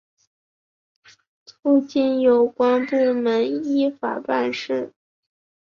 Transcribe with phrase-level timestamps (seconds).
[1.45, 4.95] 促进有关部门依法办事